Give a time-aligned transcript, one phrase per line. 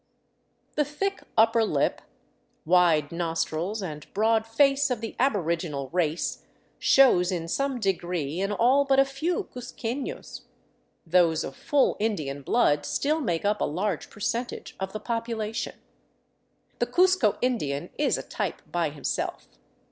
[0.73, 2.01] The thick upper lip,
[2.65, 6.43] wide nostrils, and broad face of the aboriginal race
[6.79, 10.41] shows in some degree in all but a few cuzquefios;
[11.05, 15.75] those of full Indian blood still make up a large percentage of the population.
[16.79, 19.47] The Cuzco Indian is a type by himself.